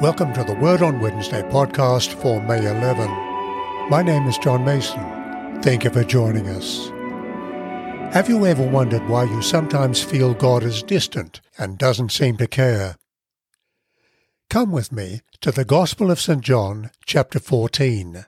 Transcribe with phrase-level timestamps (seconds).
[0.00, 3.90] Welcome to the Word on Wednesday podcast for May 11.
[3.90, 5.60] My name is John Mason.
[5.60, 6.88] Thank you for joining us.
[8.14, 12.46] Have you ever wondered why you sometimes feel God is distant and doesn't seem to
[12.46, 12.96] care?
[14.48, 16.40] Come with me to the Gospel of St.
[16.40, 18.24] John, chapter 14.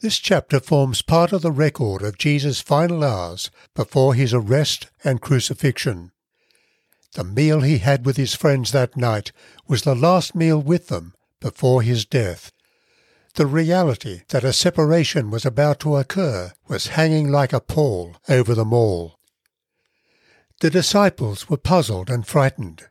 [0.00, 5.20] This chapter forms part of the record of Jesus' final hours before his arrest and
[5.20, 6.10] crucifixion.
[7.14, 9.32] The meal he had with his friends that night
[9.66, 12.52] was the last meal with them before his death.
[13.34, 18.54] The reality that a separation was about to occur was hanging like a pall over
[18.54, 19.18] them all.
[20.60, 22.88] The disciples were puzzled and frightened.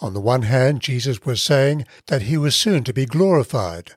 [0.00, 3.92] On the one hand, Jesus was saying that he was soon to be glorified,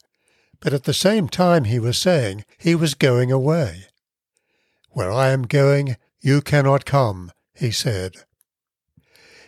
[0.62, 3.86] but at the same time he was saying he was going away.
[4.92, 8.16] Where I am going, you cannot come, he said.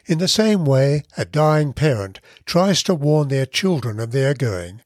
[0.05, 4.81] In the same way a dying parent tries to warn their children of their going,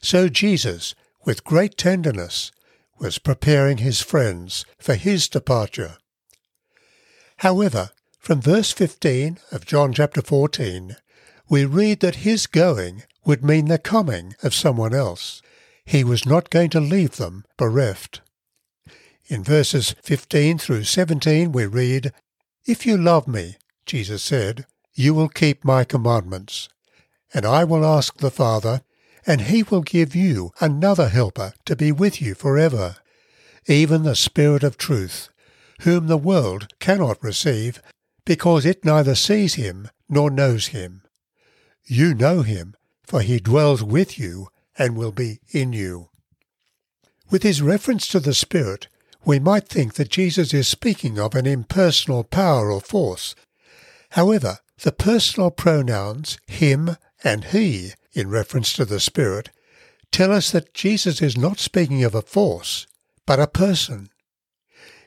[0.00, 2.52] so Jesus, with great tenderness,
[2.98, 5.96] was preparing his friends for his departure.
[7.38, 10.96] However, from verse 15 of John chapter 14,
[11.48, 15.42] we read that his going would mean the coming of someone else.
[15.84, 18.20] He was not going to leave them bereft.
[19.26, 22.12] In verses 15 through 17 we read,
[22.64, 26.68] If you love me, Jesus said, You will keep my commandments.
[27.34, 28.82] And I will ask the Father,
[29.26, 32.96] and he will give you another helper to be with you forever,
[33.66, 35.28] even the Spirit of truth,
[35.80, 37.80] whom the world cannot receive,
[38.24, 41.02] because it neither sees him nor knows him.
[41.84, 46.08] You know him, for he dwells with you and will be in you.
[47.30, 48.88] With his reference to the Spirit,
[49.24, 53.34] we might think that Jesus is speaking of an impersonal power or force
[54.12, 59.48] However, the personal pronouns him and he, in reference to the Spirit,
[60.10, 62.86] tell us that Jesus is not speaking of a force,
[63.24, 64.10] but a person.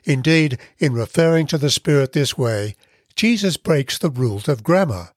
[0.02, 2.74] Indeed, in referring to the Spirit this way,
[3.14, 5.10] Jesus breaks the rules of grammar,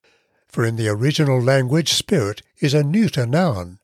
[0.48, 3.80] for in the original language Spirit is a neuter noun.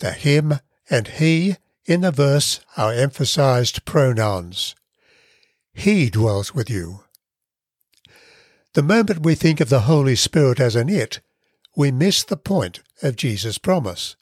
[0.00, 0.60] The him
[0.90, 4.74] and he in the verse are emphasized pronouns.
[5.72, 7.04] He dwells with you.
[8.74, 11.20] The moment we think of the Holy Spirit as an it,
[11.76, 14.14] we miss the point of Jesus' promise.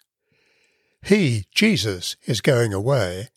[1.02, 3.28] He, Jesus, is going away,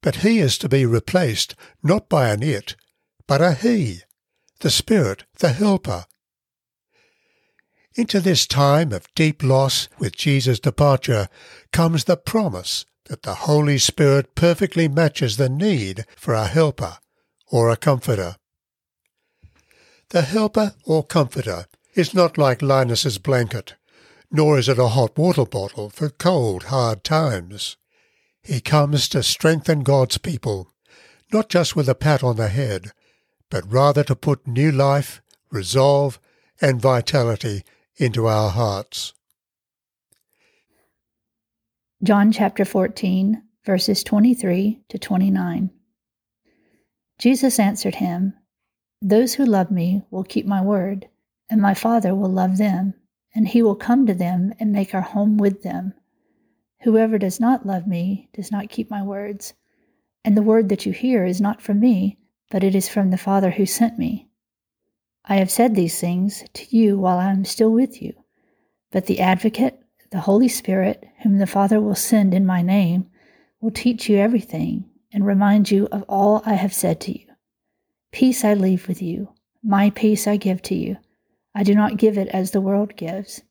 [0.00, 2.74] but he is to be replaced not by an it,
[3.26, 4.00] but a he,
[4.60, 6.06] the Spirit, the Helper.
[7.94, 11.28] Into this time of deep loss with Jesus' departure
[11.72, 16.98] comes the promise that the Holy Spirit perfectly matches the need for a helper
[17.50, 18.36] or a comforter.
[20.10, 23.74] The helper or comforter is not like Linus's blanket,
[24.30, 27.76] nor is it a hot water bottle for cold, hard times.
[28.42, 30.72] He comes to strengthen God's people,
[31.32, 32.92] not just with a pat on the head,
[33.50, 36.20] but rather to put new life, resolve,
[36.60, 37.64] and vitality
[37.96, 39.12] into our hearts.
[42.02, 45.70] John chapter 14, verses 23 to 29.
[47.18, 48.34] Jesus answered him,
[49.02, 51.08] those who love me will keep my word,
[51.50, 52.94] and my Father will love them,
[53.34, 55.92] and he will come to them and make our home with them.
[56.82, 59.54] Whoever does not love me does not keep my words,
[60.24, 62.18] and the word that you hear is not from me,
[62.50, 64.28] but it is from the Father who sent me.
[65.24, 68.14] I have said these things to you while I am still with you,
[68.92, 69.78] but the Advocate,
[70.10, 73.10] the Holy Spirit, whom the Father will send in my name,
[73.60, 77.25] will teach you everything and remind you of all I have said to you.
[78.16, 79.28] Peace I leave with you,
[79.62, 80.96] my peace I give to you.
[81.54, 83.42] I do not give it as the world gives.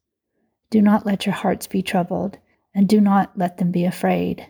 [0.71, 2.39] Do not let your hearts be troubled,
[2.73, 4.47] and do not let them be afraid.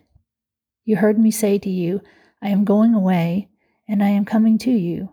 [0.86, 2.00] You heard me say to you,
[2.42, 3.50] I am going away,
[3.90, 5.10] and I am coming to you.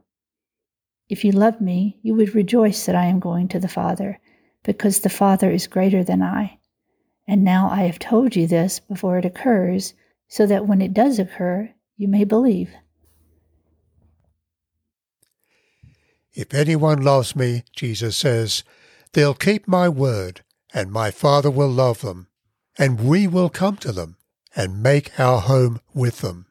[1.09, 4.21] If you loved me, you would rejoice that I am going to the Father,
[4.63, 6.61] because the Father is greater than I.
[7.27, 9.95] And now I have told you this before it occurs,
[10.29, 12.71] so that when it does occur, you may believe.
[16.35, 18.65] If anyone loves me, Jesus says,
[19.13, 20.43] they'll keep my word,
[20.73, 22.29] and my Father will love them,
[22.79, 24.17] and we will come to them
[24.57, 26.47] and make our home with them.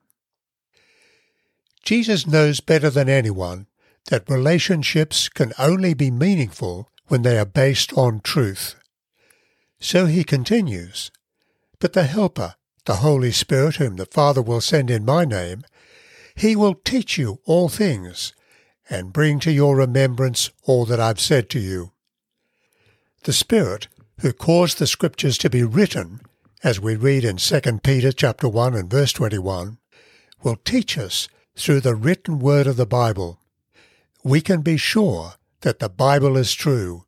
[1.83, 3.67] Jesus knows better than anyone
[4.09, 8.75] that relationships can only be meaningful when they are based on truth.
[9.79, 11.11] So he continues,
[11.79, 12.55] But the Helper,
[12.85, 15.63] the Holy Spirit, whom the Father will send in my name,
[16.35, 18.33] he will teach you all things
[18.91, 21.93] and bring to your remembrance all that I've said to you.
[23.23, 23.87] The Spirit,
[24.19, 26.19] who caused the scriptures to be written,
[26.61, 29.77] as we read in 2 Peter chapter 1 and verse 21,
[30.43, 33.39] will teach us through the written word of the Bible.
[34.23, 37.05] We can be sure that the Bible is true.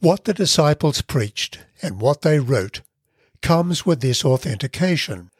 [0.00, 2.80] What the disciples preached and what they wrote
[3.42, 5.30] comes with this authentication.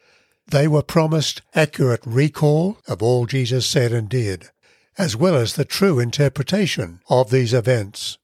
[0.47, 4.51] They were promised accurate recall of all Jesus said and did,
[4.99, 8.19] as well as the true interpretation of these events.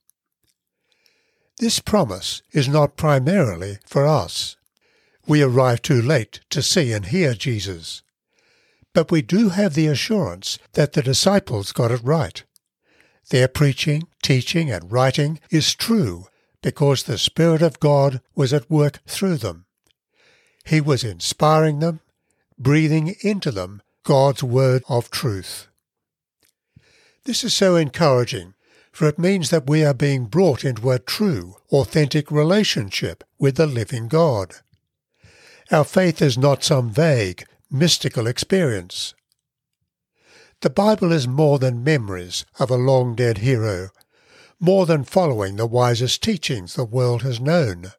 [1.57, 4.57] This promise is not primarily for us.
[5.25, 8.03] We arrive too late to see and hear Jesus.
[8.93, 12.43] But we do have the assurance that the disciples got it right.
[13.29, 16.27] Their preaching, teaching, and writing is true
[16.61, 19.65] because the Spirit of God was at work through them.
[20.65, 22.01] He was inspiring them,
[22.59, 25.67] breathing into them God's word of truth.
[27.25, 28.53] This is so encouraging,
[28.91, 33.65] for it means that we are being brought into a true, authentic relationship with the
[33.65, 34.53] living God.
[35.71, 39.15] Our faith is not some vague, mystical experience.
[40.61, 43.89] The Bible is more than memories of a long dead hero,
[44.59, 47.91] more than following the wisest teachings the world has known.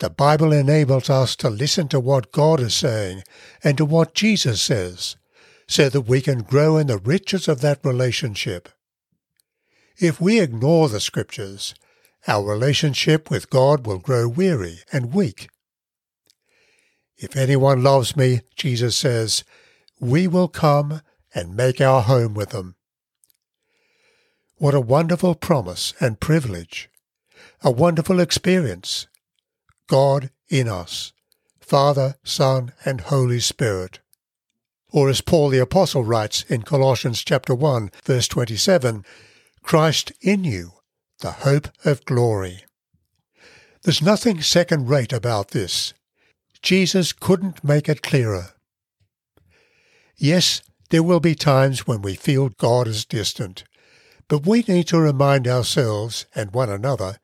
[0.00, 3.22] The Bible enables us to listen to what God is saying
[3.64, 5.16] and to what Jesus says,
[5.72, 8.68] so that we can grow in the riches of that relationship.
[9.98, 11.74] If we ignore the Scriptures,
[12.28, 15.48] our relationship with God will grow weary and weak.
[17.16, 19.44] If anyone loves me, Jesus says,
[19.98, 21.00] we will come
[21.34, 22.76] and make our home with them.
[24.58, 26.90] What a wonderful promise and privilege!
[27.62, 29.06] A wonderful experience
[29.88, 31.14] God in us,
[31.60, 34.01] Father, Son, and Holy Spirit.
[34.92, 39.04] Or as Paul the Apostle writes in Colossians chapter 1, verse 27,
[39.62, 40.72] Christ in you,
[41.20, 42.64] the hope of glory.
[43.82, 45.94] There's nothing second rate about this.
[46.60, 48.50] Jesus couldn't make it clearer.
[50.16, 50.60] Yes,
[50.90, 53.64] there will be times when we feel God is distant,
[54.28, 57.18] but we need to remind ourselves and one another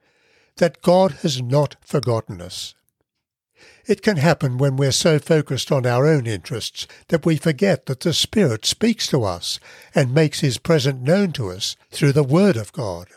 [0.57, 2.75] that God has not forgotten us.
[3.87, 8.01] It can happen when we're so focused on our own interests that we forget that
[8.01, 9.59] the Spirit speaks to us
[9.95, 13.09] and makes His presence known to us through the Word of God.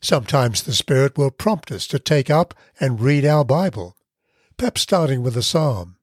[0.00, 3.96] Sometimes the Spirit will prompt us to take up and read our Bible,
[4.56, 5.96] perhaps starting with a psalm.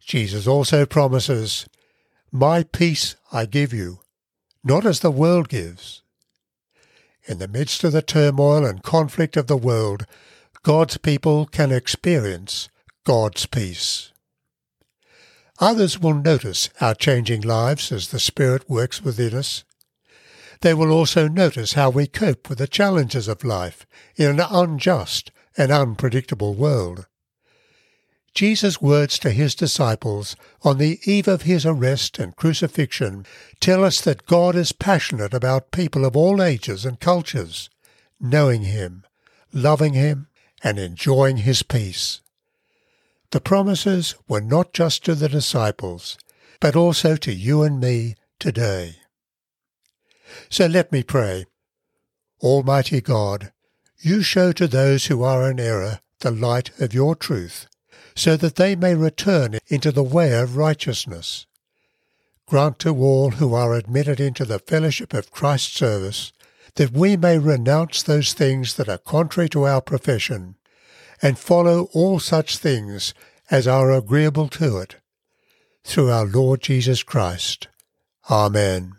[0.00, 1.66] Jesus also promises,
[2.30, 4.00] My peace I give you,
[4.62, 6.02] not as the world gives.
[7.26, 10.06] In the midst of the turmoil and conflict of the world,
[10.62, 12.68] God's people can experience
[13.04, 14.12] God's peace.
[15.58, 19.64] Others will notice our changing lives as the Spirit works within us.
[20.60, 23.86] They will also notice how we cope with the challenges of life
[24.16, 27.06] in an unjust and unpredictable world.
[28.34, 33.24] Jesus' words to his disciples on the eve of his arrest and crucifixion
[33.60, 37.70] tell us that God is passionate about people of all ages and cultures,
[38.20, 39.04] knowing him,
[39.52, 40.28] loving him,
[40.62, 42.20] and enjoying his peace.
[43.30, 46.18] The promises were not just to the disciples,
[46.60, 48.96] but also to you and me today.
[50.48, 51.46] So let me pray.
[52.42, 53.52] Almighty God,
[53.98, 57.66] you show to those who are in error the light of your truth
[58.14, 61.46] so that they may return into the way of righteousness.
[62.46, 66.32] Grant to all who are admitted into the fellowship of Christ's service
[66.74, 70.56] that we may renounce those things that are contrary to our profession,
[71.22, 73.14] and follow all such things
[73.50, 74.96] as are agreeable to it.
[75.84, 77.68] Through our Lord Jesus Christ.
[78.30, 78.92] Amen.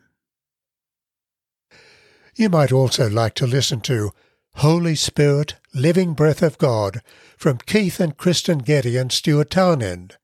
[2.35, 4.11] You might also like to listen to
[4.55, 7.01] Holy Spirit, Living Breath of God
[7.37, 10.17] from Keith and Kristen Getty and Stuart Townend.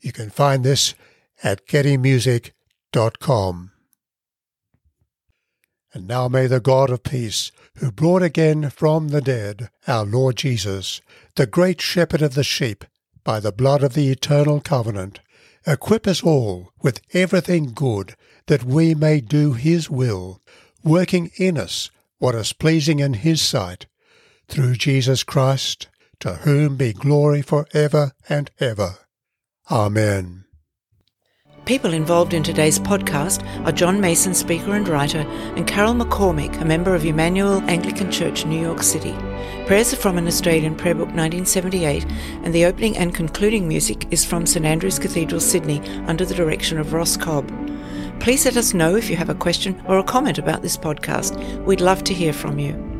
[0.00, 0.94] You can find this
[1.42, 3.71] at gettymusic.com.
[5.94, 10.36] And now may the God of peace, who brought again from the dead our Lord
[10.36, 11.00] Jesus,
[11.36, 12.84] the great shepherd of the sheep,
[13.24, 15.20] by the blood of the eternal covenant,
[15.66, 20.40] equip us all with everything good that we may do his will,
[20.82, 23.86] working in us what is pleasing in his sight,
[24.48, 25.88] through Jesus Christ,
[26.20, 28.98] to whom be glory for ever and ever.
[29.70, 30.44] Amen.
[31.64, 35.20] People involved in today's podcast are John Mason, speaker and writer,
[35.54, 39.12] and Carol McCormick, a member of Emmanuel Anglican Church, New York City.
[39.66, 42.04] Prayers are from an Australian Prayer Book 1978,
[42.42, 45.78] and the opening and concluding music is from St Andrew's Cathedral, Sydney,
[46.08, 47.48] under the direction of Ross Cobb.
[48.18, 51.38] Please let us know if you have a question or a comment about this podcast.
[51.64, 52.91] We'd love to hear from you.